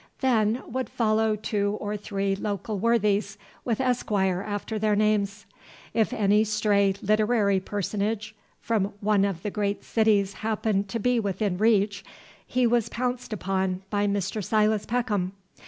Then 0.21 0.63
would 0.65 0.89
follow 0.89 1.35
two 1.35 1.77
or 1.79 1.95
three 1.95 2.35
local 2.35 2.79
worthies 2.79 3.37
with 3.63 3.79
Esquire 3.79 4.41
after 4.41 4.79
their 4.79 4.95
names. 4.95 5.45
If 5.93 6.11
any 6.11 6.43
stray 6.43 6.95
literary 7.03 7.59
personage 7.59 8.33
from 8.59 8.93
one 8.99 9.23
of 9.25 9.43
the 9.43 9.51
great 9.51 9.83
cities 9.83 10.33
happened 10.41 10.89
to 10.89 10.97
be 10.97 11.19
within 11.19 11.59
reach, 11.59 12.03
he 12.47 12.65
was 12.65 12.89
pounced 12.89 13.31
upon 13.31 13.83
by 13.91 14.07
Mr. 14.07 14.43
Silas 14.43 14.87
Peckham. 14.87 15.33